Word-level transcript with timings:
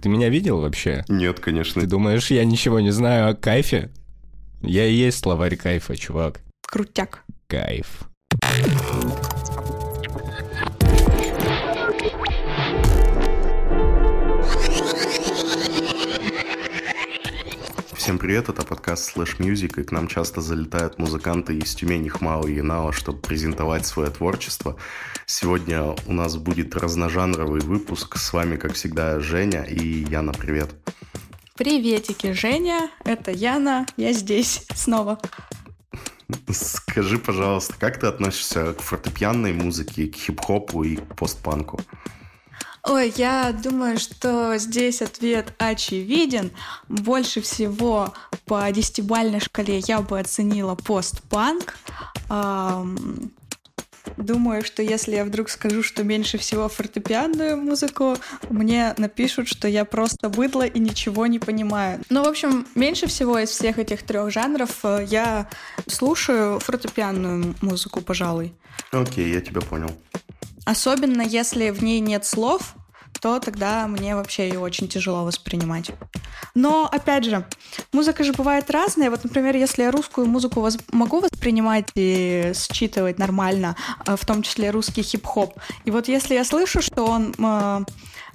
Ты 0.00 0.08
меня 0.08 0.28
видел 0.28 0.60
вообще? 0.60 1.04
Нет, 1.08 1.40
конечно. 1.40 1.82
Ты 1.82 1.88
думаешь, 1.88 2.30
я 2.30 2.44
ничего 2.44 2.78
не 2.78 2.92
знаю 2.92 3.30
о 3.30 3.34
кайфе? 3.34 3.90
Я 4.62 4.86
и 4.86 4.94
есть 4.94 5.18
словарь 5.18 5.56
кайфа, 5.56 5.96
чувак. 5.96 6.40
Крутяк. 6.62 7.24
Кайф. 7.48 8.08
Всем 18.08 18.18
привет, 18.18 18.48
это 18.48 18.64
подкаст 18.64 19.14
Slash 19.14 19.36
Music, 19.36 19.78
и 19.78 19.84
к 19.84 19.92
нам 19.92 20.08
часто 20.08 20.40
залетают 20.40 20.98
музыканты 20.98 21.58
из 21.58 21.74
Тюмени, 21.74 22.08
Хмао 22.08 22.48
и 22.48 22.54
Янао, 22.54 22.90
чтобы 22.90 23.18
презентовать 23.18 23.84
свое 23.84 24.08
творчество. 24.08 24.78
Сегодня 25.26 25.94
у 26.06 26.14
нас 26.14 26.38
будет 26.38 26.74
разножанровый 26.74 27.60
выпуск. 27.60 28.16
С 28.16 28.32
вами, 28.32 28.56
как 28.56 28.72
всегда, 28.72 29.20
Женя 29.20 29.62
и 29.62 30.06
Яна, 30.08 30.32
привет. 30.32 30.70
Приветики, 31.54 32.32
Женя, 32.32 32.90
это 33.04 33.30
Яна, 33.30 33.84
я 33.98 34.14
здесь 34.14 34.64
снова. 34.74 35.20
Скажи, 36.50 37.18
пожалуйста, 37.18 37.74
как 37.78 38.00
ты 38.00 38.06
относишься 38.06 38.72
к 38.72 38.80
фортепианной 38.80 39.52
музыке, 39.52 40.06
к 40.06 40.16
хип-хопу 40.16 40.82
и 40.82 40.96
к 40.96 41.14
постпанку? 41.14 41.78
Ой, 42.88 43.12
я 43.16 43.52
думаю, 43.52 43.98
что 43.98 44.56
здесь 44.56 45.02
ответ 45.02 45.52
очевиден. 45.58 46.50
Больше 46.88 47.42
всего 47.42 48.14
по 48.46 48.70
десятибальной 48.72 49.40
шкале 49.40 49.80
я 49.80 50.00
бы 50.00 50.18
оценила 50.18 50.74
постпанк. 50.74 51.76
Эм, 52.30 53.30
думаю, 54.16 54.64
что 54.64 54.82
если 54.82 55.16
я 55.16 55.26
вдруг 55.26 55.50
скажу, 55.50 55.82
что 55.82 56.02
меньше 56.02 56.38
всего 56.38 56.70
фортепианную 56.70 57.58
музыку, 57.58 58.16
мне 58.48 58.94
напишут, 58.96 59.48
что 59.48 59.68
я 59.68 59.84
просто 59.84 60.30
быдло 60.30 60.66
и 60.66 60.78
ничего 60.78 61.26
не 61.26 61.38
понимаю. 61.38 62.00
Ну, 62.08 62.24
в 62.24 62.28
общем, 62.28 62.66
меньше 62.74 63.06
всего 63.06 63.38
из 63.38 63.50
всех 63.50 63.78
этих 63.78 64.02
трех 64.02 64.30
жанров 64.30 64.78
э, 64.84 65.04
я 65.06 65.50
слушаю 65.86 66.58
фортепианную 66.58 67.54
музыку, 67.60 68.00
пожалуй. 68.00 68.54
Окей, 68.92 69.30
я 69.30 69.42
тебя 69.42 69.60
понял. 69.60 69.90
Особенно 70.68 71.22
если 71.22 71.70
в 71.70 71.82
ней 71.82 71.98
нет 71.98 72.26
слов, 72.26 72.74
то 73.22 73.40
тогда 73.40 73.86
мне 73.86 74.14
вообще 74.14 74.48
ее 74.48 74.58
очень 74.58 74.86
тяжело 74.86 75.24
воспринимать. 75.24 75.92
Но, 76.54 76.86
опять 76.86 77.24
же, 77.24 77.46
музыка 77.90 78.22
же 78.22 78.34
бывает 78.34 78.70
разная. 78.70 79.08
Вот, 79.08 79.24
например, 79.24 79.56
если 79.56 79.84
я 79.84 79.90
русскую 79.90 80.26
музыку 80.26 80.60
воз- 80.60 80.76
могу 80.92 81.20
воспринимать 81.20 81.88
и 81.94 82.52
считывать 82.54 83.18
нормально, 83.18 83.76
э, 84.06 84.14
в 84.14 84.26
том 84.26 84.42
числе 84.42 84.70
русский 84.70 85.02
хип-хоп, 85.02 85.54
и 85.86 85.90
вот 85.90 86.06
если 86.06 86.34
я 86.34 86.44
слышу, 86.44 86.82
что 86.82 87.06
он 87.06 87.34
э, 87.38 87.84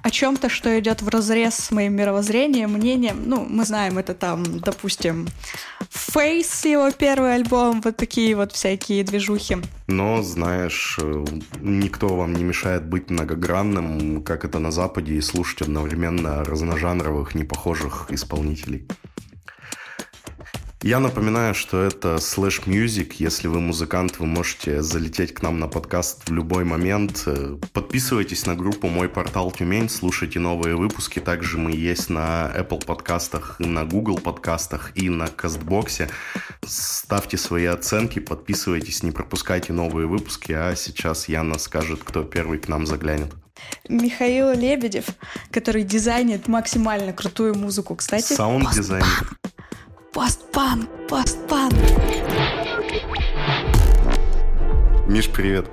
о 0.02 0.10
чем-то, 0.10 0.48
что 0.48 0.76
идет 0.78 1.02
в 1.02 1.08
разрез 1.08 1.54
с 1.54 1.70
моим 1.70 1.94
мировоззрением, 1.94 2.72
мнением, 2.72 3.22
ну, 3.26 3.46
мы 3.48 3.64
знаем, 3.64 3.96
это 3.96 4.12
там, 4.12 4.58
допустим, 4.58 5.28
Фейс, 5.94 6.64
его 6.64 6.90
первый 6.90 7.36
альбом, 7.36 7.80
вот 7.80 7.96
такие 7.96 8.34
вот 8.34 8.52
всякие 8.52 9.04
движухи. 9.04 9.58
Но, 9.86 10.22
знаешь, 10.22 10.98
э, 11.00 11.24
никто 11.60 12.08
вам 12.16 12.34
не 12.34 12.42
мешает 12.42 12.84
быть 12.84 13.10
многогранным, 13.10 14.22
как 14.24 14.44
это 14.44 14.58
на 14.58 14.72
Западе, 14.72 15.14
и 15.14 15.20
слушать 15.20 15.62
одновременно 15.62 16.42
разножанровых, 16.42 17.36
непохожих 17.36 18.06
исполнителей. 18.10 18.88
Я 20.84 21.00
напоминаю, 21.00 21.54
что 21.54 21.82
это 21.82 22.16
Slash 22.16 22.66
Music. 22.66 23.14
Если 23.16 23.48
вы 23.48 23.58
музыкант, 23.58 24.18
вы 24.18 24.26
можете 24.26 24.82
залететь 24.82 25.32
к 25.32 25.40
нам 25.40 25.58
на 25.58 25.66
подкаст 25.66 26.28
в 26.28 26.32
любой 26.34 26.64
момент. 26.64 27.26
Подписывайтесь 27.72 28.44
на 28.44 28.54
группу 28.54 28.88
«Мой 28.88 29.08
портал 29.08 29.50
Тюмень», 29.50 29.88
слушайте 29.88 30.40
новые 30.40 30.76
выпуски. 30.76 31.20
Также 31.20 31.56
мы 31.56 31.72
есть 31.72 32.10
на 32.10 32.52
Apple 32.54 32.84
подкастах, 32.84 33.56
на 33.60 33.86
Google 33.86 34.18
подкастах 34.18 34.92
и 34.94 35.08
на 35.08 35.28
Кастбоксе. 35.28 36.10
Ставьте 36.66 37.38
свои 37.38 37.64
оценки, 37.64 38.18
подписывайтесь, 38.18 39.02
не 39.02 39.10
пропускайте 39.10 39.72
новые 39.72 40.06
выпуски. 40.06 40.52
А 40.52 40.76
сейчас 40.76 41.30
Яна 41.30 41.58
скажет, 41.58 42.04
кто 42.04 42.24
первый 42.24 42.58
к 42.58 42.68
нам 42.68 42.84
заглянет. 42.84 43.32
Михаил 43.88 44.52
Лебедев, 44.52 45.06
который 45.50 45.82
дизайнит 45.82 46.46
максимально 46.46 47.14
крутую 47.14 47.54
музыку. 47.54 47.96
Кстати, 47.96 48.34
Саунд-дизайнер. 48.34 49.38
Постпанк, 50.14 50.88
постпанк. 51.08 51.74
Миш, 55.08 55.28
привет. 55.28 55.68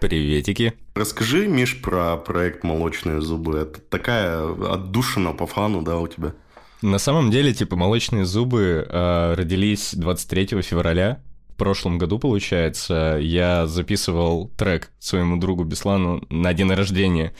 Приветики. 0.00 0.72
Расскажи, 0.96 1.46
Миш, 1.46 1.80
про 1.80 2.16
проект 2.16 2.64
«Молочные 2.64 3.20
зубы». 3.20 3.58
Это 3.58 3.80
такая 3.80 4.42
отдушина 4.72 5.34
по 5.34 5.46
фану, 5.46 5.82
да, 5.82 5.98
у 5.98 6.08
тебя? 6.08 6.34
На 6.82 6.98
самом 6.98 7.30
деле, 7.30 7.54
типа, 7.54 7.76
молочные 7.76 8.24
зубы 8.24 8.84
э, 8.90 9.34
родились 9.34 9.94
23 9.94 10.62
февраля. 10.62 11.22
В 11.50 11.54
прошлом 11.54 11.96
году, 11.96 12.18
получается, 12.18 13.18
я 13.20 13.68
записывал 13.68 14.48
трек 14.56 14.90
своему 14.98 15.36
другу 15.36 15.62
Беслану 15.62 16.26
на 16.28 16.52
день 16.54 16.72
рождения. 16.72 17.34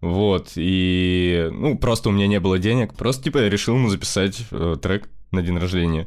Вот, 0.00 0.52
и, 0.56 1.48
ну, 1.52 1.78
просто 1.78 2.08
у 2.08 2.12
меня 2.12 2.26
не 2.26 2.40
было 2.40 2.58
денег, 2.58 2.94
просто, 2.94 3.24
типа, 3.24 3.38
я 3.38 3.48
решил 3.48 3.76
ему 3.76 3.88
записать 3.90 4.44
э, 4.50 4.76
трек 4.82 5.08
на 5.30 5.42
день 5.42 5.58
рождения. 5.58 6.06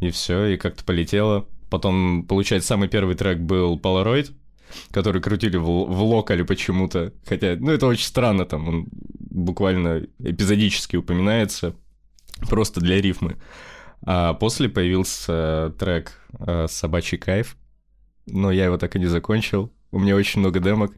И 0.00 0.10
все, 0.10 0.46
и 0.46 0.56
как-то 0.56 0.84
полетело. 0.84 1.46
Потом, 1.70 2.24
получается, 2.24 2.68
самый 2.68 2.88
первый 2.88 3.14
трек 3.14 3.38
был 3.38 3.78
Polaroid, 3.78 4.32
который 4.90 5.20
крутили 5.20 5.56
в, 5.56 5.64
в 5.64 6.02
локале 6.02 6.44
почему-то. 6.44 7.12
Хотя, 7.26 7.56
ну, 7.58 7.70
это 7.70 7.86
очень 7.86 8.06
странно, 8.06 8.44
там 8.44 8.68
он 8.68 8.88
буквально 9.18 10.06
эпизодически 10.18 10.96
упоминается, 10.96 11.74
просто 12.48 12.80
для 12.80 13.00
рифмы. 13.00 13.36
А 14.06 14.34
после 14.34 14.68
появился 14.68 15.74
трек 15.78 16.12
э, 16.38 16.66
«Собачий 16.68 17.18
кайф», 17.18 17.56
но 18.26 18.52
я 18.52 18.66
его 18.66 18.76
так 18.76 18.96
и 18.96 18.98
не 18.98 19.06
закончил. 19.06 19.72
У 19.90 19.98
меня 19.98 20.16
очень 20.16 20.40
много 20.40 20.60
демок, 20.60 20.92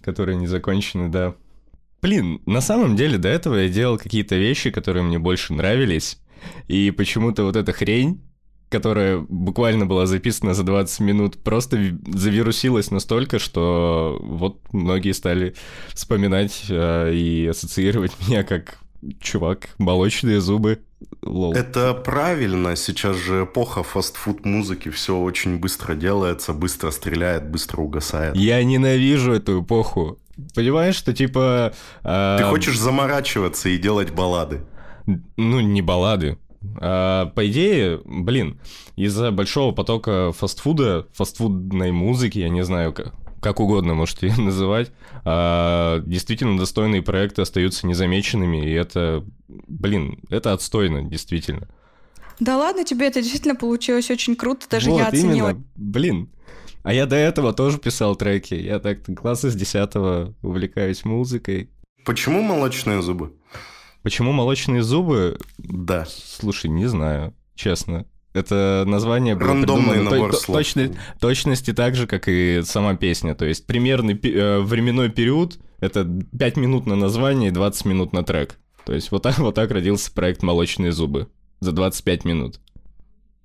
которые 0.00 0.36
не 0.36 0.46
закончены, 0.46 1.08
да. 1.08 1.34
Блин, 2.00 2.40
на 2.46 2.60
самом 2.60 2.96
деле 2.96 3.18
до 3.18 3.28
этого 3.28 3.56
я 3.56 3.68
делал 3.68 3.98
какие-то 3.98 4.36
вещи, 4.36 4.70
которые 4.70 5.02
мне 5.02 5.18
больше 5.18 5.52
нравились, 5.52 6.18
и 6.68 6.90
почему-то 6.90 7.44
вот 7.44 7.56
эта 7.56 7.72
хрень, 7.72 8.20
которая 8.68 9.18
буквально 9.18 9.86
была 9.86 10.06
записана 10.06 10.54
за 10.54 10.62
20 10.62 11.00
минут, 11.00 11.38
просто 11.38 11.78
завирусилась 12.06 12.90
настолько, 12.90 13.38
что 13.38 14.18
вот 14.22 14.60
многие 14.72 15.12
стали 15.12 15.54
вспоминать 15.92 16.64
э, 16.68 17.12
и 17.14 17.46
ассоциировать 17.46 18.12
меня 18.26 18.42
как 18.44 18.78
чувак, 19.20 19.68
молочные 19.78 20.40
зубы. 20.40 20.80
Лол. 21.22 21.52
Это 21.52 21.94
правильно. 21.94 22.76
Сейчас 22.76 23.16
же 23.16 23.44
эпоха 23.44 23.82
фастфуд 23.82 24.44
музыки, 24.44 24.88
все 24.90 25.16
очень 25.18 25.58
быстро 25.58 25.94
делается, 25.94 26.52
быстро 26.52 26.90
стреляет, 26.90 27.50
быстро 27.50 27.82
угасает. 27.82 28.36
Я 28.36 28.62
ненавижу 28.62 29.32
эту 29.32 29.62
эпоху. 29.62 30.18
Понимаешь, 30.54 30.94
что 30.94 31.12
типа... 31.12 31.72
Э... 32.04 32.36
Ты 32.38 32.44
хочешь 32.44 32.78
заморачиваться 32.78 33.68
и 33.68 33.76
делать 33.76 34.12
баллады? 34.12 34.62
Ну, 35.06 35.60
не 35.60 35.82
баллады. 35.82 36.38
А, 36.80 37.26
по 37.26 37.48
идее, 37.48 38.00
блин, 38.04 38.60
из-за 38.96 39.30
большого 39.30 39.72
потока 39.72 40.32
фастфуда, 40.32 41.06
фастфудной 41.12 41.92
музыки, 41.92 42.38
я 42.38 42.48
не 42.48 42.62
знаю, 42.64 42.92
как, 42.92 43.12
как 43.40 43.60
угодно 43.60 43.94
можете 43.94 44.28
ее 44.28 44.36
называть, 44.40 44.92
а, 45.24 46.00
действительно 46.00 46.58
достойные 46.58 47.02
проекты 47.02 47.42
остаются 47.42 47.86
незамеченными, 47.86 48.64
и 48.64 48.70
это, 48.70 49.24
блин, 49.48 50.20
это 50.30 50.52
отстойно, 50.52 51.02
действительно. 51.02 51.68
Да 52.40 52.56
ладно, 52.56 52.84
тебе 52.84 53.06
это 53.08 53.20
действительно 53.20 53.54
получилось 53.54 54.10
очень 54.10 54.36
круто, 54.36 54.66
даже 54.68 54.90
вот, 54.90 54.98
я 54.98 55.08
оценила. 55.08 55.50
Именно, 55.50 55.64
блин. 55.76 56.28
А 56.82 56.92
я 56.92 57.06
до 57.06 57.14
этого 57.14 57.52
тоже 57.52 57.78
писал 57.78 58.16
треки. 58.16 58.54
Я 58.54 58.80
так 58.80 59.04
класса 59.16 59.50
с 59.50 59.54
10 59.54 60.34
увлекаюсь 60.42 61.04
музыкой. 61.04 61.70
Почему 62.04 62.42
молочные 62.42 63.00
зубы? 63.02 63.32
Почему 64.02 64.32
молочные 64.32 64.82
зубы? 64.82 65.38
Да. 65.58 66.06
Слушай, 66.08 66.70
не 66.70 66.86
знаю, 66.86 67.34
честно. 67.54 68.06
Это 68.34 68.84
название 68.86 69.34
было 69.34 69.48
Рандомный 69.48 69.90
придумано 69.90 70.10
набор 70.10 70.30
то, 70.32 70.36
слов. 70.38 70.56
Точно, 70.58 70.90
точности 71.20 71.72
так 71.72 71.94
же, 71.94 72.06
как 72.06 72.28
и 72.28 72.62
сама 72.64 72.94
песня. 72.94 73.34
То 73.34 73.44
есть 73.44 73.66
примерный 73.66 74.14
э, 74.14 74.60
временной 74.60 75.10
период— 75.10 75.58
это 75.80 76.04
5 76.38 76.56
минут 76.56 76.86
на 76.86 76.96
название 76.96 77.50
и 77.50 77.52
20 77.52 77.84
минут 77.84 78.12
на 78.12 78.22
трек. 78.24 78.58
То 78.86 78.94
есть 78.94 79.10
вот 79.10 79.22
так, 79.22 79.38
вот 79.38 79.54
так 79.54 79.70
родился 79.70 80.10
проект 80.12 80.42
«Молочные 80.42 80.92
зубы» 80.92 81.28
за 81.60 81.72
25 81.72 82.24
минут. 82.24 82.60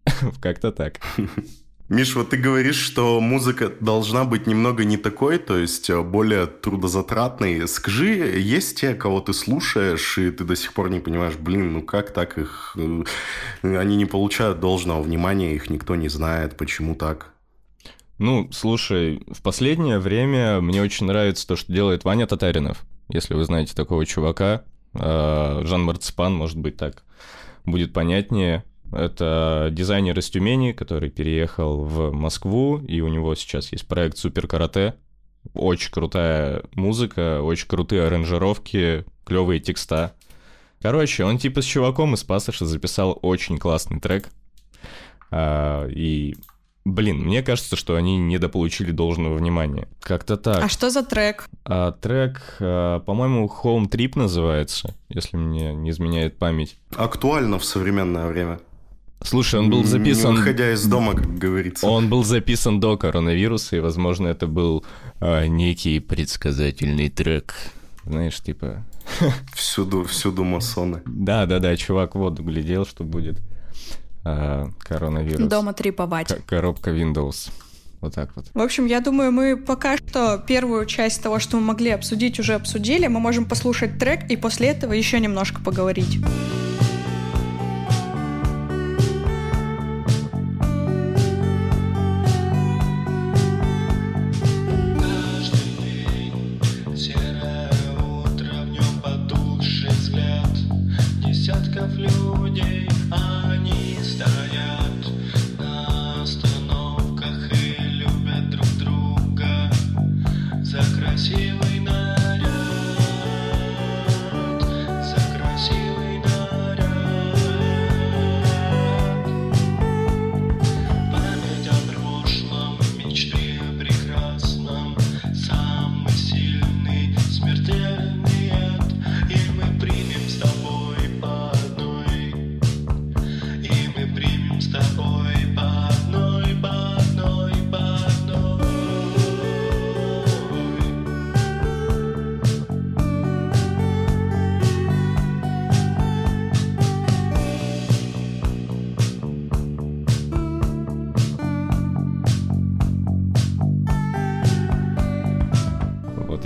Как-то 0.41 0.71
так. 0.71 1.01
Миш, 1.89 2.15
вот 2.15 2.31
ты 2.31 2.37
говоришь, 2.37 2.75
что 2.79 3.21
музыка 3.21 3.71
должна 3.79 4.25
быть 4.25 4.45
немного 4.45 4.83
не 4.83 4.97
такой, 4.97 5.37
то 5.37 5.57
есть 5.57 5.89
более 5.89 6.45
трудозатратной. 6.45 7.67
Скажи, 7.67 8.39
есть 8.39 8.79
те, 8.79 8.93
кого 8.93 9.21
ты 9.21 9.33
слушаешь, 9.33 10.17
и 10.17 10.31
ты 10.31 10.43
до 10.43 10.55
сих 10.55 10.73
пор 10.73 10.89
не 10.89 10.99
понимаешь, 10.99 11.35
блин, 11.35 11.73
ну 11.73 11.81
как 11.81 12.11
так 12.11 12.37
их... 12.37 12.75
Они 13.61 13.95
не 13.95 14.05
получают 14.05 14.59
должного 14.59 15.01
внимания, 15.01 15.55
их 15.55 15.69
никто 15.69 15.95
не 15.95 16.09
знает, 16.09 16.57
почему 16.57 16.93
так? 16.93 17.33
Ну, 18.17 18.49
слушай, 18.51 19.23
в 19.27 19.41
последнее 19.41 19.99
время 19.99 20.59
мне 20.59 20.81
очень 20.81 21.05
нравится 21.05 21.47
то, 21.47 21.55
что 21.55 21.71
делает 21.71 22.03
Ваня 22.03 22.27
Татаринов. 22.27 22.83
Если 23.09 23.33
вы 23.33 23.45
знаете 23.45 23.73
такого 23.75 24.05
чувака, 24.05 24.63
Э, 24.93 25.61
Жан 25.63 25.83
Марципан, 25.83 26.33
может 26.33 26.57
быть, 26.57 26.77
так 26.77 27.03
будет 27.65 27.93
понятнее. 27.93 28.63
Это 28.91 29.69
дизайнер 29.71 30.17
из 30.17 30.29
Тюмени, 30.29 30.71
который 30.71 31.09
переехал 31.09 31.83
в 31.83 32.11
Москву, 32.11 32.77
и 32.79 33.01
у 33.01 33.07
него 33.07 33.35
сейчас 33.35 33.71
есть 33.71 33.87
проект 33.87 34.17
Супер 34.17 34.47
Карате. 34.47 34.95
Очень 35.53 35.91
крутая 35.91 36.63
музыка, 36.73 37.41
очень 37.41 37.67
крутые 37.67 38.07
аранжировки, 38.07 39.05
клевые 39.25 39.59
текста. 39.59 40.13
Короче, 40.81 41.25
он 41.25 41.37
типа 41.37 41.61
с 41.61 41.65
чуваком 41.65 42.13
из 42.13 42.23
Пассажа 42.23 42.65
записал 42.65 43.17
очень 43.21 43.57
классный 43.57 43.99
трек. 43.99 44.29
А, 45.31 45.87
и, 45.87 46.35
блин, 46.85 47.19
мне 47.19 47.41
кажется, 47.43 47.75
что 47.75 47.95
они 47.95 48.17
недополучили 48.17 48.91
должного 48.91 49.35
внимания. 49.35 49.87
Как-то 50.01 50.37
так. 50.37 50.63
А 50.63 50.69
что 50.69 50.89
за 50.89 51.03
трек? 51.03 51.47
А, 51.65 51.91
трек, 51.91 52.57
а, 52.59 52.99
по-моему, 52.99 53.51
Home 53.63 53.89
Trip 53.89 54.11
называется, 54.15 54.95
если 55.09 55.37
мне 55.37 55.73
не 55.73 55.89
изменяет 55.89 56.37
память. 56.37 56.77
Актуально 56.95 57.59
в 57.59 57.65
современное 57.65 58.27
время. 58.27 58.59
Слушай, 59.21 59.59
он 59.59 59.69
был 59.69 59.83
записан... 59.83 60.31
Не 60.31 60.37
выходя 60.37 60.71
из 60.73 60.85
дома, 60.85 61.13
как 61.13 61.37
говорится. 61.37 61.85
Он 61.87 62.09
был 62.09 62.23
записан 62.23 62.79
до 62.79 62.97
коронавируса, 62.97 63.75
и, 63.75 63.79
возможно, 63.79 64.27
это 64.27 64.47
был 64.47 64.85
э, 65.19 65.47
некий 65.47 65.99
предсказательный 65.99 67.09
трек. 67.09 67.55
Знаешь, 68.05 68.37
типа... 68.37 68.85
Всюду, 69.53 70.03
всюду 70.03 70.43
масоны. 70.43 71.01
Да-да-да, 71.05 71.75
чувак 71.77 72.15
в 72.15 72.19
воду 72.19 72.43
глядел, 72.43 72.85
что 72.85 73.03
будет 73.03 73.39
э, 74.23 74.65
коронавирус. 74.79 75.49
Дома 75.49 75.73
триповать. 75.73 76.27
К- 76.27 76.45
коробка 76.45 76.91
Windows. 76.91 77.49
Вот 77.99 78.13
так 78.13 78.29
вот. 78.35 78.45
В 78.53 78.59
общем, 78.61 78.85
я 78.85 78.99
думаю, 79.01 79.31
мы 79.31 79.57
пока 79.57 79.97
что 79.97 80.37
первую 80.47 80.85
часть 80.85 81.21
того, 81.23 81.39
что 81.39 81.57
мы 81.57 81.63
могли 81.63 81.89
обсудить, 81.89 82.39
уже 82.39 82.53
обсудили. 82.53 83.07
Мы 83.07 83.19
можем 83.19 83.45
послушать 83.45 83.97
трек 83.97 84.29
и 84.29 84.37
после 84.37 84.67
этого 84.67 84.93
еще 84.93 85.19
немножко 85.19 85.61
поговорить. 85.61 86.19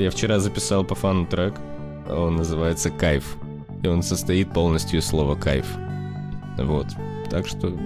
Я 0.01 0.12
вчера 0.12 0.39
записал 0.39 0.83
по 0.83 0.95
фану 0.95 1.25
трек, 1.25 1.53
он 2.09 2.36
называется 2.36 2.89
«Кайф», 2.89 3.38
и 3.83 3.88
он 3.88 4.03
состоит 4.03 4.51
полностью 4.53 5.00
из 5.00 5.06
слова 5.06 5.36
«кайф». 5.36 5.65
Вот, 6.57 6.88
так 7.30 7.48
что... 7.48 7.77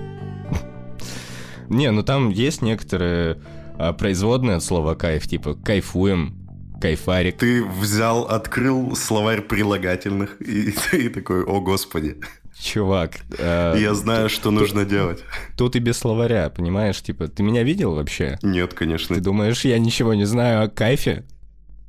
Не, 1.70 1.92
ну 1.92 2.04
там 2.04 2.30
есть 2.30 2.62
некоторые 2.62 3.42
а, 3.78 3.94
производные 3.94 4.58
от 4.58 4.64
слова 4.64 4.96
«кайф», 4.96 5.28
типа 5.28 5.56
«кайфуем», 5.56 6.36
«кайфарик». 6.82 7.38
Ты 7.38 7.64
взял, 7.64 8.24
открыл 8.24 8.96
словарь 8.96 9.42
прилагательных 9.42 10.42
и, 10.42 10.74
и 10.94 11.10
такой 11.10 11.44
«О, 11.44 11.62
Господи». 11.62 12.18
Чувак. 12.58 13.18
Э, 13.38 13.76
Я 13.78 13.94
знаю, 13.94 14.30
что 14.30 14.50
нужно 14.50 14.86
делать. 14.86 15.24
Тут 15.58 15.76
и 15.76 15.80
без 15.80 15.98
словаря, 15.98 16.50
понимаешь? 16.50 17.02
Типа, 17.02 17.28
ты 17.28 17.44
меня 17.44 17.64
видел 17.64 17.96
вообще? 17.96 18.40
Нет, 18.42 18.74
конечно. 18.74 19.16
Ты 19.16 19.22
думаешь, 19.22 19.66
я 19.66 19.78
ничего 19.78 20.14
не 20.14 20.24
знаю 20.24 20.64
о 20.64 20.70
кайфе? 20.70 21.26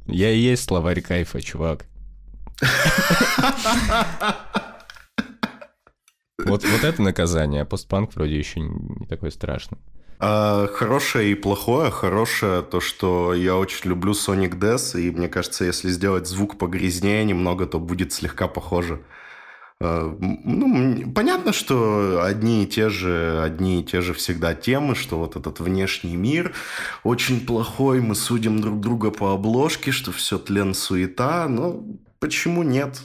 Я 0.07 0.31
и 0.31 0.39
есть 0.39 0.65
словарь 0.65 1.01
кайфа, 1.01 1.41
чувак. 1.41 1.87
Вот, 6.45 6.65
вот 6.65 6.85
это 6.85 7.03
наказание, 7.03 7.63
а 7.63 7.65
постпанк 7.65 8.15
вроде 8.15 8.39
еще 8.39 8.61
не 8.61 9.07
такой 9.07 9.33
страшный. 9.33 9.79
А, 10.19 10.67
хорошее 10.69 11.33
и 11.33 11.35
плохое. 11.35 11.91
Хорошее 11.91 12.63
то, 12.63 12.81
что 12.81 13.35
я 13.35 13.57
очень 13.57 13.89
люблю 13.91 14.13
Sonic 14.13 14.59
Death, 14.59 14.99
и 15.01 15.11
мне 15.11 15.29
кажется, 15.29 15.65
если 15.65 15.91
сделать 15.91 16.27
звук 16.27 16.59
погрязнее 16.59 17.25
немного, 17.25 17.67
то 17.67 17.79
будет 17.79 18.13
слегка 18.13 18.49
похоже. 18.49 19.03
А, 19.79 20.17
ну, 20.21 21.13
понятно, 21.13 21.53
что 21.53 22.23
одни 22.25 22.65
и 22.65 22.67
те 22.67 22.89
же, 22.89 23.43
одни 23.43 23.81
и 23.81 23.85
те 23.85 24.01
же 24.01 24.15
всегда 24.15 24.55
темы, 24.55 24.95
что 24.95 25.19
вот 25.19 25.37
этот 25.37 25.61
внешний 25.61 26.17
мир 26.17 26.55
очень 27.05 27.45
плохой, 27.45 28.01
мы 28.01 28.15
судим 28.15 28.61
друг 28.61 28.81
друга 28.81 29.11
по 29.11 29.35
обложке, 29.35 29.91
что 29.91 30.13
все 30.13 30.39
тлен 30.39 30.73
суета, 30.73 31.47
но 31.49 31.85
почему 32.21 32.63
нет? 32.63 33.01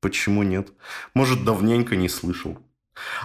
Почему 0.00 0.42
нет? 0.42 0.72
Может, 1.14 1.44
давненько 1.44 1.96
не 1.96 2.08
слышал. 2.08 2.58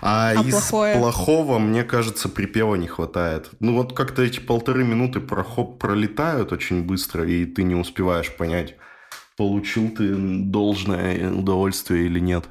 А, 0.02 0.30
а 0.30 0.42
из 0.42 0.52
плохое? 0.52 0.98
плохого, 0.98 1.60
мне 1.60 1.84
кажется, 1.84 2.30
припева 2.30 2.76
не 2.76 2.88
хватает. 2.88 3.50
Ну 3.60 3.76
вот 3.76 3.94
как-то 3.94 4.22
эти 4.22 4.40
полторы 4.40 4.86
минуты 4.86 5.20
прохоп 5.20 5.80
пролетают 5.80 6.54
очень 6.54 6.84
быстро, 6.84 7.28
и 7.28 7.46
ты 7.46 7.64
не 7.64 7.76
успеваешь 7.76 8.34
понять, 8.34 8.76
получил 9.36 9.90
ты 9.90 10.16
должное 10.16 11.30
удовольствие 11.32 12.06
или 12.06 12.20
нет. 12.20 12.46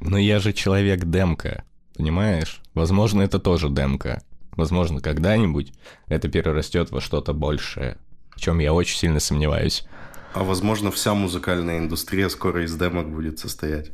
Но 0.00 0.18
я 0.18 0.40
же 0.40 0.52
человек 0.52 1.04
демка, 1.04 1.64
понимаешь? 1.96 2.62
Возможно, 2.74 3.22
это 3.22 3.38
тоже 3.38 3.68
демка. 3.68 4.22
Возможно, 4.52 5.00
когда-нибудь 5.00 5.72
это 6.08 6.28
перерастет 6.28 6.90
во 6.90 7.00
что-то 7.00 7.32
большее, 7.32 7.98
в 8.30 8.40
чем 8.40 8.58
я 8.58 8.72
очень 8.72 8.98
сильно 8.98 9.20
сомневаюсь. 9.20 9.84
А 10.34 10.44
возможно, 10.44 10.90
вся 10.90 11.14
музыкальная 11.14 11.78
индустрия 11.78 12.28
скоро 12.28 12.64
из 12.64 12.74
демок 12.76 13.10
будет 13.10 13.38
состоять. 13.38 13.90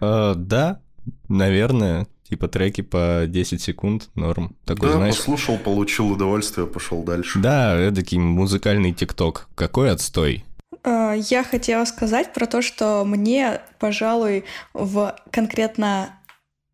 Э, 0.00 0.34
да, 0.36 0.80
наверное. 1.28 2.06
Типа 2.28 2.48
треки 2.48 2.80
по 2.80 3.24
10 3.26 3.60
секунд, 3.60 4.08
норм. 4.14 4.56
Такой, 4.64 4.88
да, 4.88 4.96
знаешь... 4.96 5.16
послушал, 5.16 5.58
получил 5.58 6.10
удовольствие, 6.10 6.66
пошел 6.66 7.02
дальше. 7.02 7.38
Да, 7.38 7.76
эдакий 7.78 8.18
музыкальный 8.18 8.92
тикток. 8.92 9.48
Какой 9.54 9.90
отстой. 9.90 10.44
Э, 10.84 11.14
я 11.16 11.42
хотела 11.42 11.84
сказать 11.84 12.32
про 12.32 12.46
то, 12.46 12.62
что 12.62 13.04
мне, 13.04 13.60
пожалуй, 13.78 14.44
в 14.72 15.16
конкретно 15.30 16.20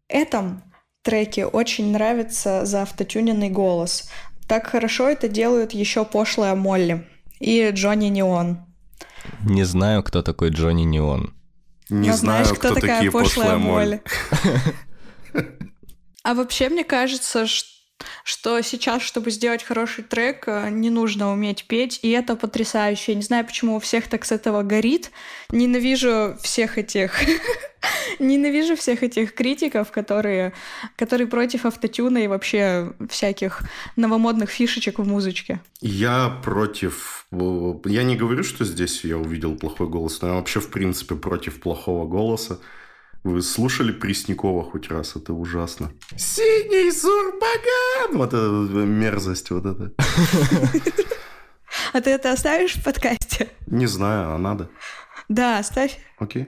этом 0.09 0.63
треке 1.03 1.47
очень 1.47 1.93
нравится 1.93 2.67
за 2.67 2.83
автотюненный 2.83 3.49
голос. 3.49 4.11
Так 4.49 4.67
хорошо 4.67 5.09
это 5.09 5.29
делают 5.29 5.73
еще 5.73 6.05
пошлая 6.05 6.55
Молли 6.55 7.07
и 7.39 7.71
Джонни 7.73 8.09
Неон. 8.09 8.59
Не 9.45 9.65
знаю, 9.65 10.03
кто 10.03 10.23
такой 10.23 10.51
Джонни 10.51 10.83
Неон. 10.83 11.35
Не 11.89 12.11
Но 12.11 12.17
знаю, 12.17 12.45
знаешь, 12.45 12.59
кто, 12.59 12.71
кто 12.71 12.81
такая 12.81 12.97
такие 12.97 13.11
пошлая, 13.13 13.57
пошлая 13.57 13.59
Молли. 13.59 14.03
А 16.23 16.35
вообще, 16.35 16.69
мне 16.69 16.85
кажется, 16.85 17.47
что 17.47 17.80
что 18.25 18.61
сейчас, 18.63 19.03
чтобы 19.03 19.31
сделать 19.31 19.63
хороший 19.63 20.05
трек, 20.05 20.45
э, 20.47 20.69
не 20.71 20.91
нужно 20.91 21.33
уметь 21.33 21.65
петь, 21.67 22.01
и 22.03 22.11
это 22.11 22.37
потрясающе. 22.37 23.13
Я 23.13 23.17
не 23.17 23.23
знаю, 23.23 23.45
почему 23.45 23.77
у 23.77 23.81
всех 23.81 24.09
так 24.09 24.25
с 24.25 24.33
этого 24.33 24.63
горит. 24.63 25.11
Ненавижу 25.51 26.37
всех 26.43 26.79
этих... 26.79 27.21
Ненавижу 28.19 28.77
всех 28.77 29.03
этих 29.03 29.35
критиков, 29.35 29.91
которые, 29.91 30.53
которые 30.97 31.27
против 31.27 31.65
автотюна 31.65 32.19
и 32.19 32.27
вообще 32.27 32.93
всяких 33.09 33.63
новомодных 33.97 34.51
фишечек 34.51 34.99
в 34.99 35.07
музычке. 35.07 35.61
Я 35.81 36.41
против... 36.45 37.27
Я 37.31 38.03
не 38.03 38.17
говорю, 38.17 38.43
что 38.43 38.65
здесь 38.65 39.05
я 39.05 39.17
увидел 39.17 39.57
плохой 39.57 39.89
голос, 39.89 40.21
но 40.21 40.29
я 40.29 40.35
вообще, 40.35 40.61
в 40.61 40.71
принципе, 40.71 41.15
против 41.15 41.61
плохого 41.61 42.07
голоса. 42.07 42.61
Вы 43.23 43.43
слушали 43.43 43.93
Преснякова 43.93 44.65
хоть 44.65 44.89
раз? 44.89 45.15
Это 45.17 45.35
ужасно. 45.35 45.93
Синий 46.17 46.91
сурбаган! 46.91 48.17
Вот 48.17 48.29
эта 48.29 48.85
мерзость 48.87 49.51
вот 49.51 49.67
это. 49.67 49.93
А 51.93 52.01
ты 52.01 52.11
это 52.11 52.33
оставишь 52.33 52.75
в 52.75 52.85
подкасте? 52.85 53.49
Не 53.67 53.87
знаю, 53.87 54.35
а 54.35 54.39
надо? 54.39 54.71
Да, 55.29 55.59
оставь. 55.59 55.99
Окей. 56.19 56.47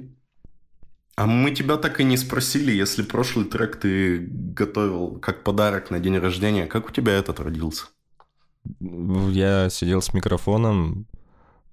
А 1.14 1.26
мы 1.26 1.50
тебя 1.52 1.76
так 1.76 2.00
и 2.00 2.04
не 2.04 2.16
спросили, 2.16 2.72
если 2.72 3.02
прошлый 3.02 3.44
трек 3.44 3.76
ты 3.76 4.18
готовил 4.28 5.18
как 5.20 5.44
подарок 5.44 5.90
на 5.90 6.00
день 6.00 6.18
рождения, 6.18 6.66
как 6.66 6.88
у 6.88 6.92
тебя 6.92 7.12
этот 7.12 7.38
родился? 7.40 7.86
Я 8.80 9.68
сидел 9.70 10.00
с 10.00 10.14
микрофоном, 10.14 11.06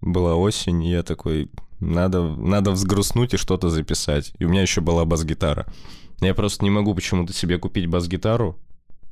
была 0.02 0.36
осень, 0.36 0.84
и 0.84 0.92
я 0.92 1.04
такой, 1.04 1.50
надо, 1.80 2.22
надо 2.22 2.72
взгрустнуть 2.72 3.34
и 3.34 3.38
что-то 3.38 3.70
записать. 3.70 4.34
И 4.40 4.46
у 4.46 4.50
меня 4.50 4.62
еще 4.62 4.82
была 4.82 5.06
бас-гитара. 5.06 5.66
Я 6.22 6.34
просто 6.34 6.64
не 6.64 6.70
могу 6.70 6.94
почему-то 6.94 7.34
себе 7.34 7.58
купить 7.58 7.88
бас-гитару. 7.88 8.58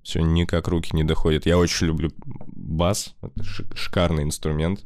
Все 0.03 0.21
никак 0.21 0.67
руки 0.67 0.89
не 0.93 1.03
доходят. 1.03 1.45
Я 1.45 1.57
очень 1.57 1.87
люблю 1.87 2.11
бас. 2.47 3.15
Это 3.21 3.43
шикарный 3.75 4.23
инструмент. 4.23 4.85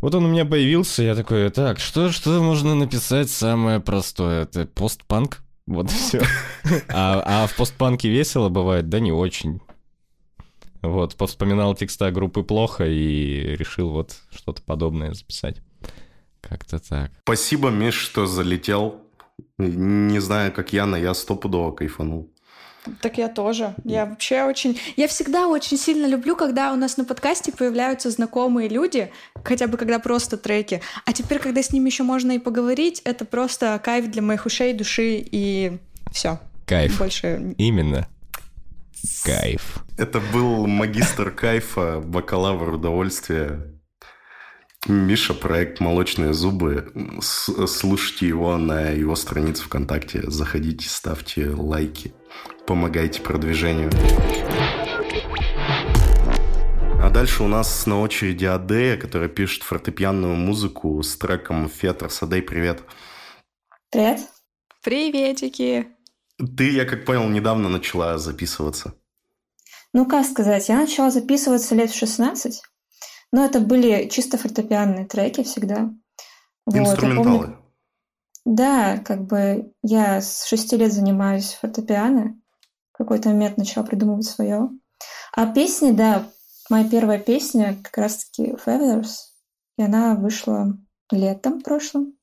Вот 0.00 0.14
он 0.14 0.26
у 0.26 0.28
меня 0.28 0.44
появился, 0.44 1.02
я 1.02 1.16
такой, 1.16 1.50
так, 1.50 1.80
что, 1.80 2.12
что 2.12 2.40
можно 2.40 2.76
написать 2.76 3.30
самое 3.30 3.80
простое? 3.80 4.44
Это 4.44 4.64
постпанк? 4.66 5.42
Вот 5.66 5.90
все. 5.90 6.22
А, 6.88 7.22
а 7.44 7.46
в 7.46 7.56
постпанке 7.56 8.08
весело 8.08 8.48
бывает? 8.48 8.88
Да 8.88 9.00
не 9.00 9.10
очень. 9.10 9.60
Вот, 10.82 11.16
вспоминал 11.20 11.74
текста 11.74 12.12
группы 12.12 12.44
плохо 12.44 12.86
и 12.86 13.56
решил 13.56 13.90
вот 13.90 14.16
что-то 14.30 14.62
подобное 14.62 15.12
записать. 15.12 15.60
Как-то 16.40 16.78
так. 16.78 17.10
Спасибо, 17.22 17.70
Миш, 17.70 17.94
что 17.94 18.26
залетел. 18.26 19.02
Не 19.58 20.20
знаю, 20.20 20.52
как 20.52 20.72
Яна, 20.72 20.96
я 20.96 21.14
стопудово 21.14 21.72
кайфанул. 21.72 22.30
Так 23.00 23.18
я 23.18 23.28
тоже. 23.28 23.74
Я 23.84 24.06
вообще 24.06 24.44
очень... 24.44 24.78
Я 24.96 25.08
всегда 25.08 25.48
очень 25.48 25.76
сильно 25.76 26.06
люблю, 26.06 26.36
когда 26.36 26.72
у 26.72 26.76
нас 26.76 26.96
на 26.96 27.04
подкасте 27.04 27.52
появляются 27.52 28.10
знакомые 28.10 28.68
люди, 28.68 29.12
хотя 29.44 29.66
бы 29.66 29.76
когда 29.76 29.98
просто 29.98 30.36
треки. 30.36 30.80
А 31.04 31.12
теперь, 31.12 31.38
когда 31.38 31.62
с 31.62 31.72
ними 31.72 31.88
еще 31.88 32.02
можно 32.02 32.32
и 32.32 32.38
поговорить, 32.38 33.02
это 33.04 33.24
просто 33.24 33.78
кайф 33.82 34.10
для 34.10 34.22
моих 34.22 34.46
ушей, 34.46 34.72
души 34.72 35.18
и 35.20 35.78
все. 36.12 36.40
Кайф. 36.66 36.98
Больше... 36.98 37.54
Именно. 37.58 38.08
Кайф. 39.24 39.84
Это 39.96 40.20
был 40.32 40.66
магистр 40.66 41.30
кайфа, 41.30 42.00
бакалавр 42.00 42.74
удовольствия. 42.74 43.60
Миша, 44.88 45.34
проект 45.34 45.80
«Молочные 45.80 46.32
зубы». 46.32 46.92
Слушайте 47.20 48.26
его 48.26 48.56
на 48.56 48.90
его 48.90 49.14
странице 49.16 49.62
ВКонтакте. 49.64 50.22
Заходите, 50.30 50.88
ставьте 50.88 51.50
лайки 51.50 52.14
помогайте 52.68 53.22
продвижению. 53.22 53.90
А 57.02 57.08
дальше 57.08 57.42
у 57.42 57.48
нас 57.48 57.86
на 57.86 57.98
очереди 58.00 58.44
Адея, 58.44 58.98
которая 58.98 59.30
пишет 59.30 59.62
фортепианную 59.62 60.36
музыку 60.36 61.02
с 61.02 61.16
треком 61.16 61.70
Фетрос. 61.70 62.22
Адей, 62.22 62.42
привет. 62.42 62.82
Привет. 63.90 64.20
Приветики. 64.84 65.88
Ты, 66.36 66.70
я 66.70 66.84
как 66.84 67.06
понял, 67.06 67.26
недавно 67.30 67.70
начала 67.70 68.18
записываться. 68.18 68.92
Ну, 69.94 70.04
как 70.04 70.26
сказать, 70.26 70.68
я 70.68 70.76
начала 70.76 71.10
записываться 71.10 71.74
лет 71.74 71.90
в 71.90 71.98
16, 71.98 72.62
но 73.32 73.44
это 73.44 73.60
были 73.60 74.08
чисто 74.08 74.38
фортепианные 74.38 75.06
треки 75.06 75.42
всегда. 75.42 75.90
Инструменталы. 76.66 77.28
Вот, 77.28 77.46
помню... 77.46 77.58
Да, 78.44 78.98
как 78.98 79.26
бы 79.26 79.72
я 79.82 80.20
с 80.20 80.46
шести 80.46 80.76
лет 80.76 80.92
занимаюсь 80.92 81.58
фортепиано, 81.60 82.38
какой-то 82.92 83.28
момент 83.28 83.58
начала 83.58 83.84
придумывать 83.84 84.26
свое. 84.26 84.70
А 85.32 85.52
песни, 85.52 85.92
да, 85.92 86.26
моя 86.70 86.88
первая 86.88 87.18
песня 87.18 87.76
как 87.82 87.96
раз-таки 87.98 88.54
Feathers, 88.64 89.10
и 89.76 89.82
она 89.82 90.14
вышла 90.14 90.76
летом 91.10 91.60
прошлым. 91.60 92.14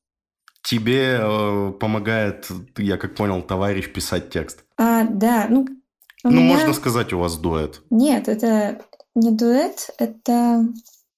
Тебе 0.62 1.18
э, 1.20 1.72
помогает, 1.78 2.48
я 2.76 2.96
как 2.96 3.14
понял, 3.14 3.40
товарищ 3.42 3.92
писать 3.92 4.30
текст. 4.30 4.64
А, 4.76 5.04
да, 5.04 5.46
ну. 5.48 5.66
Ну, 6.24 6.30
меня... 6.30 6.54
можно 6.54 6.72
сказать, 6.72 7.12
у 7.12 7.20
вас 7.20 7.38
дуэт. 7.38 7.82
Нет, 7.90 8.26
это 8.26 8.82
не 9.14 9.30
дуэт, 9.30 9.90
это 9.98 10.66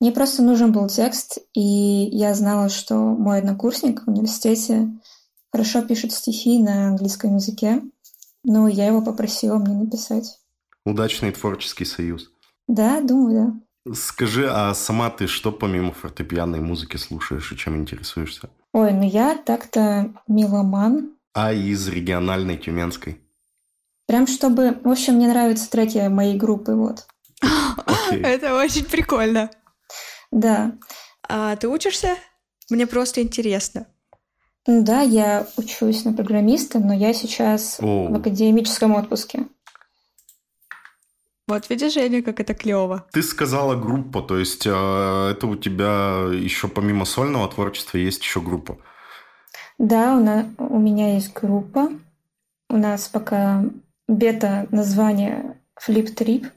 мне 0.00 0.12
просто 0.12 0.43
нужен 0.43 0.73
был 0.73 0.88
текст, 0.88 1.38
и 1.55 1.61
я 1.61 2.35
знала, 2.35 2.69
что 2.69 2.95
мой 2.95 3.38
однокурсник 3.38 4.05
в 4.05 4.09
университете 4.09 4.90
хорошо 5.50 5.83
пишет 5.83 6.12
стихи 6.12 6.59
на 6.62 6.88
английском 6.88 7.37
языке. 7.37 7.83
Ну, 8.45 8.69
я 8.69 8.87
его 8.87 9.02
попросила 9.02 9.59
мне 9.59 9.75
написать. 9.75 10.38
Удачный 10.85 11.33
творческий 11.33 11.85
союз. 11.85 12.31
Да, 12.69 13.00
думаю, 13.00 13.62
да. 13.85 13.95
Скажи, 13.95 14.49
а 14.49 14.75
сама 14.75 15.11
ты 15.11 15.26
что 15.26 15.50
помимо 15.50 15.93
фортепианной 15.93 16.61
музыки 16.61 16.97
слушаешь 16.97 17.50
и 17.52 17.57
чем 17.57 17.76
интересуешься? 17.76 18.50
Ой, 18.73 18.93
ну 18.93 19.02
я 19.02 19.37
так-то 19.37 20.12
меломан. 20.28 21.14
А 21.35 21.52
из 21.52 21.88
региональной 21.88 22.59
тюменской? 22.59 23.21
Прям 24.07 24.26
чтобы... 24.26 24.78
В 24.85 24.88
общем, 24.88 25.14
мне 25.14 25.28
нравятся 25.28 25.71
треки 25.71 26.07
моей 26.09 26.37
группы, 26.37 26.75
вот. 26.75 27.07
Это 28.11 28.57
очень 28.57 28.85
прикольно. 28.85 29.50
Да. 30.31 30.73
А 31.29 31.57
ты 31.57 31.69
учишься? 31.69 32.17
Мне 32.71 32.87
просто 32.87 33.23
интересно. 33.23 33.87
Ну 34.67 34.83
да, 34.83 35.01
я 35.01 35.47
учусь 35.57 36.05
на 36.05 36.13
программиста, 36.13 36.79
но 36.79 36.93
я 36.93 37.15
сейчас 37.15 37.79
О. 37.81 38.09
в 38.09 38.15
академическом 38.15 38.95
отпуске. 38.95 39.47
Вот 41.47 41.71
видишь, 41.71 41.95
Женя, 41.95 42.23
как 42.23 42.41
это 42.41 42.53
клево. 42.53 43.07
Ты 43.11 43.23
сказала 43.23 43.75
группа, 43.75 44.21
то 44.21 44.37
есть 44.37 44.67
э, 44.67 44.71
это 44.71 45.47
у 45.47 45.57
тебя 45.57 46.29
еще 46.31 46.69
помимо 46.69 47.07
сольного 47.07 47.49
творчества 47.49 47.97
есть 47.97 48.23
еще 48.23 48.43
группа? 48.43 48.77
Да, 49.79 50.17
у, 50.17 50.21
нас, 50.23 50.45
у 50.59 50.79
меня 50.79 51.15
есть 51.15 51.33
группа. 51.33 51.89
У 52.69 52.77
нас 52.77 53.09
пока 53.09 53.65
бета 54.07 54.67
название 54.71 55.59
Flip 55.83 56.15
Trip. 56.15 56.51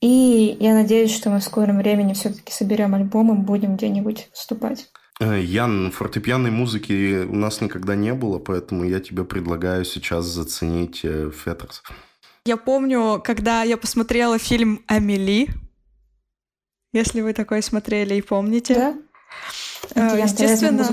И 0.00 0.56
я 0.60 0.74
надеюсь, 0.74 1.14
что 1.14 1.30
мы 1.30 1.40
в 1.40 1.44
скором 1.44 1.78
времени 1.78 2.12
все-таки 2.12 2.52
соберем 2.52 2.94
альбом 2.94 3.34
и 3.34 3.44
будем 3.44 3.76
где-нибудь 3.76 4.28
выступать. 4.30 4.88
Э, 5.20 5.40
Ян, 5.40 5.90
фортепианной 5.90 6.50
музыки 6.50 7.24
у 7.24 7.34
нас 7.34 7.60
никогда 7.60 7.96
не 7.96 8.14
было, 8.14 8.38
поэтому 8.38 8.84
я 8.84 9.00
тебе 9.00 9.24
предлагаю 9.24 9.84
сейчас 9.84 10.26
заценить 10.26 11.00
э, 11.02 11.30
Фетерс. 11.32 11.82
Я 12.44 12.56
помню, 12.56 13.20
когда 13.24 13.62
я 13.64 13.76
посмотрела 13.76 14.38
фильм 14.38 14.84
«Амели», 14.86 15.48
если 16.92 17.20
вы 17.20 17.32
такой 17.32 17.62
смотрели 17.62 18.14
и 18.14 18.22
помните. 18.22 18.74
Да. 18.74 18.96
Э, 19.94 20.20
естественно, 20.22 20.88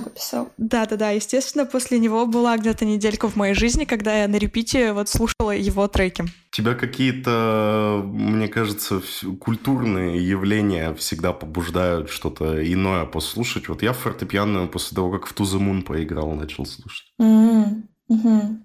да, 0.58 0.86
да, 0.86 0.96
да. 0.96 1.10
Естественно, 1.12 1.66
после 1.66 2.00
него 2.00 2.26
была 2.26 2.58
где-то 2.58 2.86
неделька 2.86 3.28
в 3.28 3.36
моей 3.36 3.54
жизни, 3.54 3.86
когда 3.86 4.22
я 4.22 4.28
на 4.28 4.36
репите 4.36 4.94
вот 4.94 5.10
слушала 5.10 5.52
его 5.52 5.88
треки. 5.88 6.26
Тебя 6.52 6.74
какие-то, 6.74 8.02
мне 8.06 8.48
кажется, 8.48 9.02
культурные 9.40 10.26
явления 10.26 10.94
всегда 10.96 11.34
побуждают 11.34 12.10
что-то 12.10 12.62
иное 12.72 13.06
послушать. 13.06 13.68
Вот 13.68 13.84
я 13.84 13.94
фортепианную 13.94 14.70
после 14.70 14.96
того, 14.96 15.12
как 15.12 15.28
в 15.28 15.34
To 15.36 15.44
the 15.44 15.60
Moon 15.60 15.82
поиграл, 15.82 16.32
начал 16.32 16.66
слушать. 16.66 17.08
Mm-hmm. 17.22 17.84
Mm-hmm. 18.12 18.58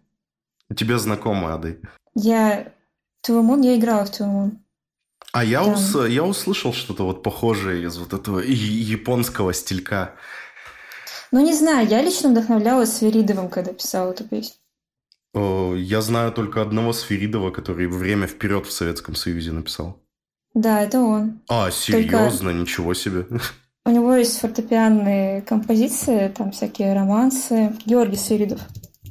Тебе 0.77 0.99
знакомо, 0.99 1.55
Ады? 1.55 1.81
Я 2.15 2.73
To 3.27 3.31
the 3.31 3.43
Moon, 3.43 3.65
я 3.65 3.77
играла 3.77 4.05
в 4.05 4.11
To 4.11 4.21
the 4.21 4.29
Moon. 4.29 4.51
А 5.33 5.45
я, 5.45 5.65
да. 5.65 5.73
ус, 5.73 5.95
я 6.09 6.25
услышал 6.25 6.73
что-то 6.73 7.05
вот 7.05 7.23
похожее 7.23 7.85
из 7.85 7.99
вот 7.99 8.13
этого 8.13 8.41
японского 8.41 9.53
стилька. 9.53 10.15
Ну, 11.31 11.41
не 11.45 11.55
знаю, 11.55 11.87
я 11.89 12.03
лично 12.03 12.31
вдохновлялась 12.31 12.97
Сверидовым, 12.97 13.49
когда 13.49 13.73
писала 13.73 14.11
эту 14.11 14.25
песню. 14.25 14.57
О, 15.33 15.75
я 15.77 16.01
знаю 16.01 16.33
только 16.33 16.61
одного 16.61 16.93
Сверидова, 16.93 17.53
который 17.53 17.87
«Время 17.87 18.27
вперед» 18.27 18.67
в 18.67 18.73
Советском 18.73 19.15
Союзе 19.15 19.53
написал. 19.53 20.01
Да, 20.55 20.83
это 20.83 21.01
он. 21.01 21.41
А, 21.49 21.71
серьезно? 21.71 22.51
Только... 22.51 22.53
Ничего 22.53 22.95
себе. 22.95 23.27
У 23.87 23.91
него 23.91 24.15
есть 24.15 24.39
фортепианные 24.41 25.43
композиции, 25.43 26.29
там 26.37 26.51
всякие 26.51 26.93
романсы. 26.95 27.77
Георгий 27.87 28.17
Свиридов. 28.17 28.61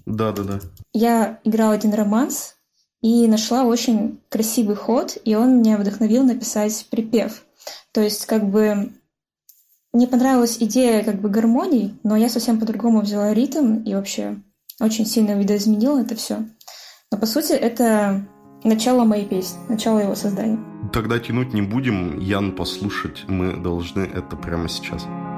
Да-да-да. 0.06 0.60
Я 0.92 1.40
играл 1.44 1.72
один 1.72 1.94
романс, 1.94 2.56
и 3.02 3.28
нашла 3.28 3.64
очень 3.64 4.20
красивый 4.30 4.76
ход, 4.76 5.18
и 5.24 5.36
он 5.36 5.60
меня 5.60 5.78
вдохновил 5.78 6.24
написать 6.24 6.86
припев. 6.90 7.44
То 7.92 8.02
есть 8.02 8.26
как 8.26 8.50
бы 8.50 8.92
мне 9.94 10.08
понравилась 10.08 10.58
идея 10.60 11.04
как 11.04 11.20
бы 11.22 11.30
гармоний, 11.30 11.98
но 12.04 12.16
я 12.16 12.30
совсем 12.30 12.60
по-другому 12.60 13.02
взяла 13.02 13.34
ритм 13.34 13.84
и 13.84 13.96
вообще 13.96 14.38
очень 14.80 15.06
сильно 15.06 15.32
видоизменила 15.32 16.00
это 16.00 16.16
все. 16.16 16.46
Но 17.12 17.18
по 17.18 17.26
сути 17.26 17.54
это 17.54 18.26
начало 18.64 19.04
моей 19.04 19.26
песни, 19.26 19.58
начало 19.68 20.00
его 20.00 20.16
создания. 20.16 20.60
Тогда 20.94 21.20
тянуть 21.20 21.54
не 21.54 21.62
будем, 21.62 22.20
Ян, 22.20 22.56
послушать 22.56 23.26
мы 23.28 23.58
должны 23.58 24.02
это 24.02 24.36
прямо 24.36 24.70
сейчас. 24.70 25.06
shadows 25.06 25.29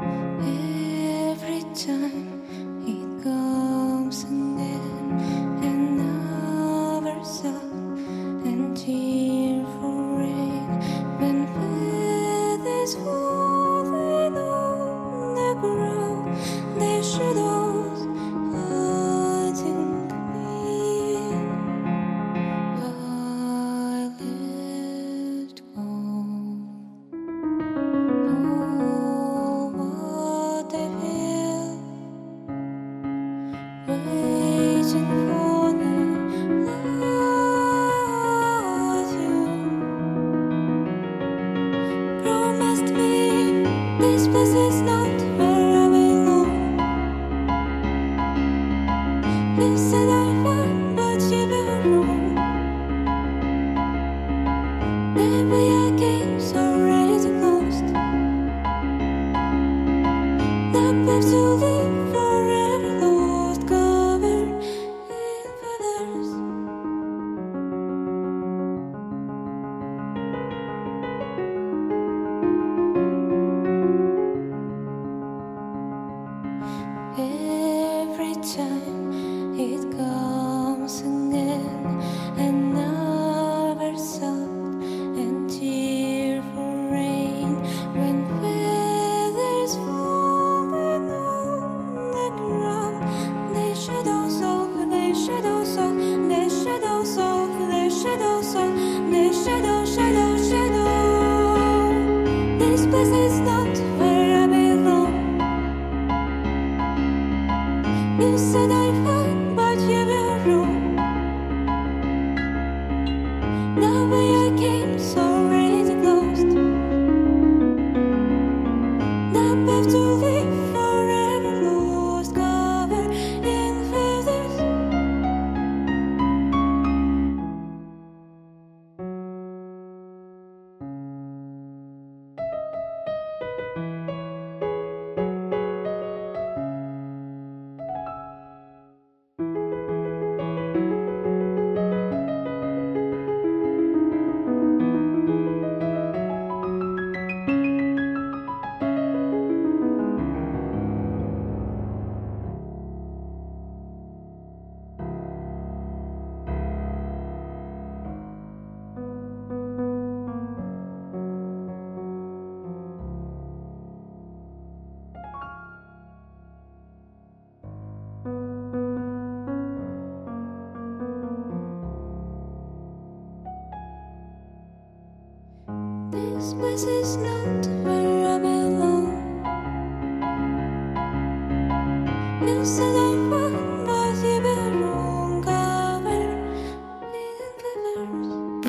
shadow. 99.43 99.80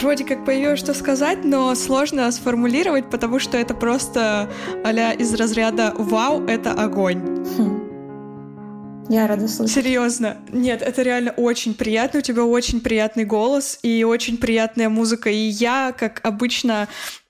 Вроде 0.03 0.25
как 0.25 0.45
появилось 0.45 0.81
что 0.81 0.95
сказать, 0.95 1.45
но 1.45 1.75
сложно 1.75 2.31
сформулировать, 2.33 3.09
потому 3.09 3.39
что 3.39 3.57
это 3.57 3.73
просто 3.73 4.51
а 4.85 5.13
из 5.13 5.33
разряда 5.35 5.95
«Вау, 5.97 6.45
это 6.47 6.73
огонь». 6.73 7.21
Хм. 7.57 7.93
Я 9.09 9.27
рада 9.27 9.49
слышать. 9.49 9.75
Серьезно. 9.75 10.37
Нет, 10.53 10.83
это 10.83 11.03
реально 11.03 11.31
очень 11.33 11.75
приятно. 11.75 12.19
У 12.19 12.23
тебя 12.23 12.45
очень 12.45 12.81
приятный 12.81 13.25
голос 13.25 13.79
и 13.83 14.05
очень 14.05 14.39
приятная 14.39 14.89
музыка. 14.89 15.31
И 15.31 15.37
я, 15.49 15.95
как 15.97 16.21
обычно, 16.25 16.89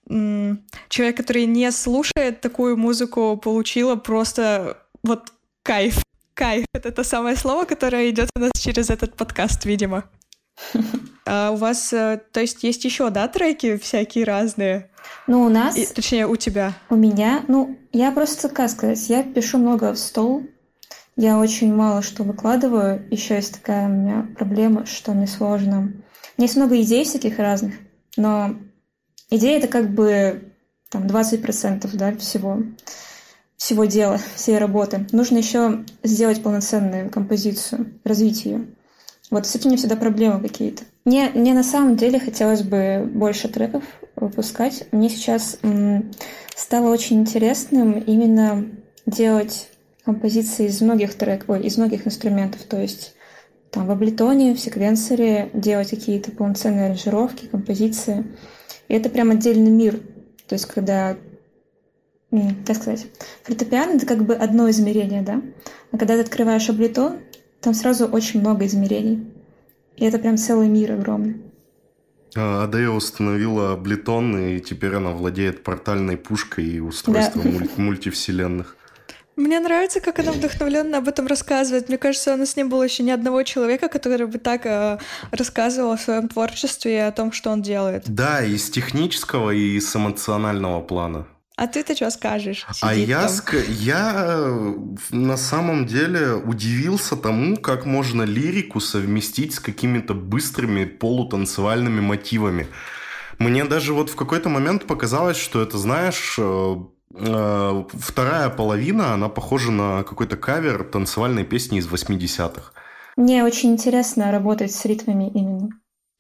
человек, 0.09 1.17
который 1.17 1.47
не 1.47 1.71
слушает 1.71 2.41
такую 2.41 2.77
музыку, 2.77 3.37
получила 3.37 3.97
просто 3.97 4.79
вот 5.03 5.33
кайф. 5.63 6.03
Кайф— 6.35 6.67
это 6.75 6.93
то 6.93 7.05
самое 7.05 7.37
слово, 7.37 7.65
которое 7.65 8.11
идет 8.11 8.31
у 8.35 8.41
нас 8.41 8.53
через 8.59 8.91
этот 8.91 9.15
подкаст, 9.15 9.65
видимо. 9.65 10.05
А 11.25 11.53
у 11.53 11.57
вас, 11.57 11.93
э, 11.93 12.21
то 12.33 12.41
есть, 12.41 12.65
есть 12.65 12.85
еще, 12.85 13.09
да, 13.11 13.29
треки 13.29 13.77
всякие 13.77 14.25
разные? 14.25 14.91
Ну, 15.29 15.45
у 15.45 15.49
нас... 15.49 15.77
И, 15.77 15.87
точнее, 15.87 16.27
у 16.27 16.35
тебя. 16.35 16.75
У 16.91 16.97
меня, 16.97 17.45
ну, 17.47 17.79
я 17.93 18.11
просто, 18.11 18.49
как 18.49 18.69
сказать, 18.69 19.09
я 19.09 19.23
пишу 19.23 19.59
много 19.59 19.93
в 19.93 19.99
стол, 19.99 20.43
я 21.17 21.39
очень 21.39 21.75
мало 21.75 22.03
что 22.03 22.25
выкладываю. 22.25 23.07
Еще 23.11 23.37
есть 23.37 23.55
такая 23.55 23.87
у 23.87 23.93
меня 23.93 24.27
проблема, 24.37 24.87
что 24.87 25.13
мне 25.13 25.27
сложно. 25.27 25.79
У 25.79 25.83
меня 25.83 25.95
есть 26.39 26.57
много 26.57 26.81
идей 26.81 27.05
всяких 27.05 27.39
разных, 27.39 27.75
но 28.17 28.57
идея 29.31 29.59
это 29.59 29.69
как 29.69 29.91
бы 29.95 30.53
там 30.89 31.07
20% 31.07 31.89
да, 31.95 32.17
всего, 32.17 32.63
всего 33.63 33.85
дела, 33.85 34.19
всей 34.35 34.59
работы. 34.59 35.07
Нужно 35.13 35.39
еще 35.39 35.85
сделать 36.03 36.43
полноценную 36.43 37.11
композицию, 37.11 37.93
развить 38.03 38.45
ее. 38.45 38.67
Вот 39.31 39.47
с 39.47 39.55
этим 39.55 39.71
меня 39.71 39.79
всегда 39.79 39.95
проблемы 39.95 40.41
какие-то. 40.41 40.83
Мне, 41.05 41.31
мне 41.33 41.55
на 41.55 41.63
самом 41.63 41.97
деле 41.97 42.19
хотелось 42.19 42.63
бы 42.63 43.09
больше 43.09 43.47
треков 43.47 43.85
выпускать. 44.17 44.89
Мне 44.91 45.09
сейчас 45.09 45.59
м, 45.63 46.11
стало 46.57 46.89
очень 46.89 47.21
интересным 47.21 48.01
именно 48.01 48.67
делать 49.07 49.69
композиции 50.05 50.67
из 50.67 50.81
многих 50.81 51.15
треков, 51.15 51.51
ой, 51.51 51.63
из 51.63 51.79
многих 51.79 52.05
инструментов. 52.05 52.63
То 52.63 52.81
есть 52.81 53.15
там 53.71 53.87
в 53.87 53.93
аблетоне, 53.93 54.57
в 54.57 54.61
секвенсоре 54.61 55.51
делать 55.55 55.91
какие-то 55.91 56.33
полноценные 56.33 56.87
аранжировки, 56.87 57.47
композиции. 57.47 58.25
И 58.89 58.95
это 58.95 59.09
прям 59.09 59.31
отдельный 59.31 59.71
мир. 59.71 60.01
То 60.49 60.57
есть 60.57 60.67
когда 60.67 61.17
как 62.67 62.77
сказать, 62.77 63.07
фортепиано— 63.43 63.93
это 63.97 64.07
как 64.07 64.25
бы 64.25 64.35
одно 64.35 64.71
измерение, 64.71 65.23
да? 65.23 65.43
А 65.91 65.99
когда 65.99 66.15
ты 66.15 66.21
открываешь 66.23 66.69
аблетон, 66.71 67.19
там 67.61 67.75
сразу 67.75 68.07
очень 68.07 68.41
много 68.41 68.67
измерений. 68.67 69.27
И 69.97 70.05
это 70.05 70.19
прям 70.19 70.37
целый 70.37 70.69
мир 70.69 70.93
огромный. 70.93 71.43
А, 72.35 72.65
Адея 72.65 72.89
установила 72.89 73.77
Блитон, 73.77 74.39
и 74.39 74.61
теперь 74.61 74.95
она 74.95 75.11
владеет 75.11 75.63
портальной 75.63 76.17
пушкой 76.17 76.65
и 76.65 76.81
устройством 76.81 77.43
да. 77.45 77.51
мульти- 77.51 77.81
мультивселенных. 77.81 78.77
Мне 79.37 79.61
нравится, 79.61 80.01
как 80.01 80.19
она 80.19 80.33
вдохновленно 80.33 80.99
об 80.99 81.09
этом 81.09 81.27
рассказывает. 81.27 81.89
Мне 81.89 81.99
кажется, 81.99 82.35
у 82.35 82.37
нас 82.37 82.57
не 82.57 82.65
было 82.65 82.83
еще 82.83 83.03
ни 83.03 83.11
одного 83.11 83.43
человека, 83.43 83.89
который 83.89 84.27
бы 84.27 84.39
так 84.39 84.67
э, 84.67 84.99
рассказывал 85.31 85.93
о 85.93 85.99
своем 85.99 86.29
творчестве 86.29 86.95
и 86.95 86.99
о 86.99 87.13
том, 87.13 87.33
что 87.33 87.51
он 87.51 87.63
делает. 87.63 88.05
Да, 88.07 88.45
и 88.45 88.57
с 88.57 88.71
технического, 88.71 89.51
и 89.51 89.81
с 89.81 89.97
эмоционального 89.97 90.81
плана. 90.83 91.27
А 91.57 91.67
ты-то 91.67 91.95
что 91.95 92.11
скажешь? 92.11 92.67
А 92.81 92.95
я, 92.95 93.29
ск... 93.29 93.55
я 93.69 94.15
э, 94.25 94.75
на 95.11 95.37
самом 95.37 95.87
деле 95.87 96.33
удивился 96.35 97.15
тому, 97.15 97.57
как 97.59 97.85
можно 97.85 98.23
лирику 98.23 98.81
совместить 98.81 99.55
с 99.55 99.61
какими-то 99.61 100.15
быстрыми 100.15 100.87
полутанцевальными 100.87 102.01
мотивами. 102.01 102.69
Мне 103.39 103.65
даже 103.65 103.93
вот 103.93 104.09
в 104.09 104.17
какой-то 104.17 104.49
момент 104.49 104.87
показалось, 104.87 105.37
что 105.37 105.61
это, 105.61 105.77
знаешь, 105.77 106.37
э, 106.39 106.77
э, 107.15 107.85
вторая 107.93 108.49
половина, 108.49 109.13
она 109.13 109.29
похожа 109.29 109.71
на 109.71 110.05
какой-то 110.05 110.37
кавер 110.39 110.85
танцевальной 110.85 111.45
песни 111.45 111.79
из 111.79 111.87
80-х. 111.87 112.73
Мне 113.17 113.45
очень 113.45 113.73
интересно 113.73 114.33
работать 114.33 114.73
с 114.73 114.87
ритмами 114.87 115.31
именно. 115.31 115.69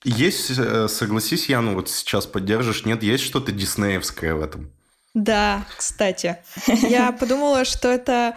Есть, 0.05 0.53
согласись, 0.91 1.49
Яну, 1.49 1.75
вот 1.75 1.89
сейчас 1.89 2.27
поддержишь, 2.27 2.85
нет, 2.85 3.03
есть 3.03 3.25
что-то 3.25 3.51
диснеевское 3.51 4.35
в 4.35 4.43
этом? 4.43 4.73
Да, 5.15 5.67
кстати. 5.77 6.37
Я 6.67 7.13
подумала, 7.21 7.65
что 7.65 7.89
это 7.89 8.37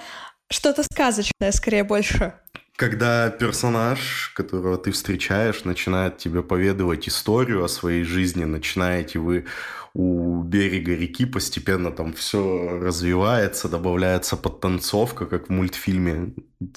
что-то 0.50 0.84
сказочное, 0.84 1.52
скорее 1.52 1.84
больше. 1.84 2.34
Когда 2.76 3.30
персонаж, 3.30 4.34
которого 4.36 4.78
ты 4.78 4.92
встречаешь, 4.92 5.64
начинает 5.64 6.18
тебе 6.18 6.44
поведывать 6.44 7.08
историю 7.08 7.64
о 7.64 7.70
своей 7.70 8.04
жизни, 8.04 8.44
начинаете 8.44 9.20
вы 9.20 9.46
у 9.94 10.44
берега 10.44 10.94
реки 10.94 11.26
постепенно 11.26 11.90
там 11.90 12.12
все 12.12 12.78
развивается, 12.82 13.70
добавляется 13.70 14.36
подтанцовка, 14.36 15.26
как 15.26 15.48
в 15.48 15.52
мультфильме. 15.52 16.34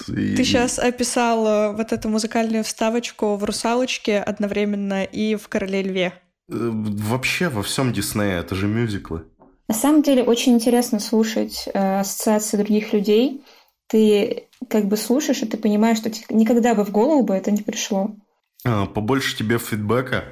И... 0.07 0.35
Ты 0.37 0.45
сейчас 0.45 0.79
описал 0.79 1.45
э, 1.45 1.75
вот 1.75 1.91
эту 1.91 2.07
музыкальную 2.07 2.63
вставочку 2.63 3.35
в 3.35 3.43
«Русалочке» 3.43 4.19
одновременно 4.19 5.03
и 5.03 5.35
в 5.35 5.49
«Короле 5.49 5.81
льве». 5.81 6.13
Э, 6.49 6.69
вообще 6.71 7.49
во 7.49 7.61
всем 7.61 7.91
Диснея, 7.91 8.39
это 8.39 8.55
же 8.55 8.67
мюзиклы. 8.67 9.25
На 9.69 9.75
самом 9.75 10.01
деле 10.01 10.23
очень 10.23 10.53
интересно 10.53 10.99
слушать 10.99 11.69
э, 11.71 11.99
ассоциации 11.99 12.57
других 12.57 12.91
людей. 12.91 13.45
Ты 13.85 14.47
как 14.67 14.85
бы 14.85 14.97
слушаешь, 14.97 15.43
и 15.43 15.45
ты 15.45 15.57
понимаешь, 15.57 15.99
что 15.99 16.11
никогда 16.31 16.73
бы 16.73 16.83
в 16.83 16.89
голову 16.89 17.21
бы 17.23 17.35
это 17.35 17.51
не 17.51 17.61
пришло. 17.61 18.15
А, 18.65 18.87
побольше 18.87 19.37
тебе 19.37 19.59
фидбэка, 19.59 20.23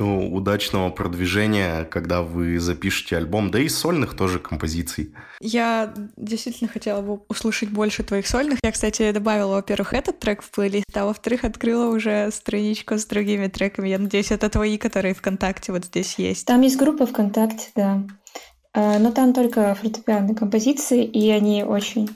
ну, 0.00 0.34
удачного 0.34 0.90
продвижения, 0.90 1.84
когда 1.84 2.22
вы 2.22 2.58
запишете 2.58 3.18
альбом, 3.18 3.52
да 3.52 3.60
и 3.60 3.68
сольных 3.68 4.16
тоже 4.16 4.40
композиций. 4.40 5.14
Я 5.40 5.94
действительно 6.16 6.68
хотела 6.68 7.02
бы 7.02 7.20
услышать 7.28 7.68
больше 7.68 8.02
твоих 8.02 8.26
сольных. 8.26 8.58
Я, 8.64 8.72
кстати, 8.72 9.12
добавила, 9.12 9.56
во-первых, 9.56 9.92
этот 9.94 10.18
трек 10.18 10.42
в 10.42 10.50
плейлист, 10.50 10.86
а 10.94 11.04
во-вторых, 11.04 11.44
открыла 11.44 11.94
уже 11.94 12.30
страничку 12.32 12.94
с 12.98 13.04
другими 13.04 13.46
треками. 13.46 13.90
Я 13.90 13.98
надеюсь, 13.98 14.32
это 14.32 14.48
твои, 14.48 14.76
которые 14.76 15.14
ВКонтакте 15.14 15.70
вот 15.70 15.84
здесь 15.84 16.14
есть. 16.18 16.46
Там 16.46 16.62
есть 16.62 16.78
группа 16.78 17.06
ВКонтакте, 17.06 17.68
да. 17.76 18.02
А, 18.72 18.98
но 18.98 19.12
там 19.12 19.32
только 19.32 19.74
фортепианные 19.74 20.34
композиции, 20.34 21.04
и 21.04 21.30
они 21.30 21.64
очень 21.64 22.10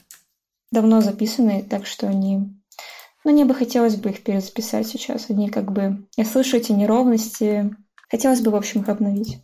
давно 0.70 1.00
записаны, 1.00 1.62
так 1.62 1.86
что 1.86 2.08
они 2.08 2.54
но 3.24 3.32
мне 3.32 3.46
бы 3.46 3.54
хотелось 3.54 3.96
бы 3.96 4.10
их 4.10 4.22
перезаписать 4.22 4.86
сейчас. 4.86 5.30
Они 5.30 5.48
как 5.48 5.72
бы... 5.72 6.06
Я 6.16 6.24
слышу 6.24 6.58
эти 6.58 6.72
неровности. 6.72 7.74
Хотелось 8.10 8.42
бы, 8.42 8.50
в 8.50 8.54
общем, 8.54 8.82
их 8.82 8.88
обновить. 8.88 9.38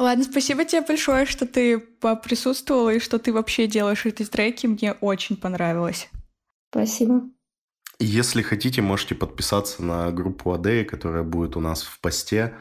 Ладно, 0.00 0.24
спасибо 0.24 0.64
тебе 0.64 0.82
большое, 0.82 1.24
что 1.24 1.46
ты 1.46 1.78
присутствовала 1.78 2.90
и 2.90 2.98
что 2.98 3.20
ты 3.20 3.32
вообще 3.32 3.68
делаешь 3.68 4.04
эти 4.04 4.24
треки. 4.24 4.66
Мне 4.66 4.94
очень 4.94 5.36
понравилось. 5.36 6.08
Спасибо. 6.72 7.22
Если 8.00 8.42
хотите, 8.42 8.82
можете 8.82 9.14
подписаться 9.14 9.84
на 9.84 10.10
группу 10.10 10.52
Адеи, 10.52 10.82
которая 10.82 11.22
будет 11.22 11.56
у 11.56 11.60
нас 11.60 11.84
в 11.84 12.00
посте. 12.00 12.54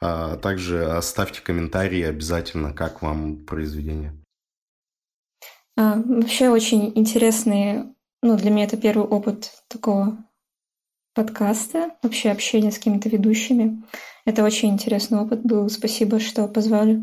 А 0.00 0.36
также 0.36 0.84
оставьте 0.84 1.40
комментарии 1.40 2.02
обязательно, 2.02 2.72
как 2.72 3.02
вам 3.02 3.44
произведение. 3.44 4.12
А, 5.76 5.96
вообще 5.96 6.48
очень 6.48 6.92
интересные 6.94 7.94
ну, 8.26 8.36
для 8.36 8.50
меня 8.50 8.64
это 8.64 8.76
первый 8.76 9.06
опыт 9.06 9.52
такого 9.68 10.16
подкаста, 11.14 11.92
вообще 12.02 12.30
общения 12.30 12.72
с 12.72 12.78
какими-то 12.78 13.08
ведущими. 13.08 13.82
Это 14.24 14.42
очень 14.42 14.70
интересный 14.70 15.18
опыт 15.18 15.42
был. 15.42 15.68
Спасибо, 15.68 16.18
что 16.18 16.48
позвали. 16.48 17.02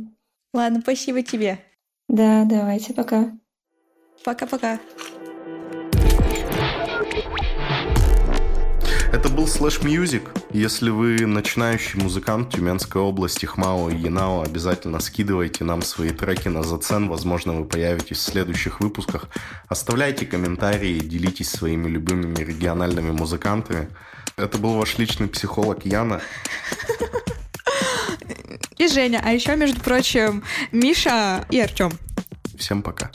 Ладно, 0.53 0.81
спасибо 0.81 1.21
тебе. 1.21 1.59
Да, 2.09 2.43
давайте, 2.45 2.93
пока. 2.93 3.31
Пока-пока. 4.25 4.79
Это 9.23 9.31
был 9.31 9.45
Slash 9.45 9.81
Music. 9.83 10.21
Если 10.51 10.89
вы 10.89 11.25
начинающий 11.25 11.97
музыкант 11.97 12.53
Тюменской 12.53 13.01
области, 13.01 13.45
Хмао 13.45 13.89
и 13.89 13.95
Янао, 13.95 14.43
обязательно 14.43 14.99
скидывайте 14.99 15.63
нам 15.63 15.81
свои 15.81 16.09
треки 16.09 16.49
на 16.49 16.61
зацен. 16.61 17.07
Возможно, 17.07 17.53
вы 17.53 17.63
появитесь 17.63 18.17
в 18.17 18.21
следующих 18.21 18.81
выпусках. 18.81 19.29
Оставляйте 19.69 20.25
комментарии, 20.25 20.99
делитесь 20.99 21.49
своими 21.51 21.87
любимыми 21.87 22.35
региональными 22.35 23.11
музыкантами. 23.11 23.87
Это 24.35 24.57
был 24.57 24.73
ваш 24.73 24.97
личный 24.97 25.29
психолог 25.29 25.85
Яна. 25.85 26.19
И 28.77 28.87
Женя. 28.89 29.21
А 29.23 29.31
еще, 29.31 29.55
между 29.55 29.79
прочим, 29.79 30.43
Миша 30.73 31.45
и 31.49 31.61
Артем. 31.61 31.93
Всем 32.57 32.81
пока. 32.81 33.09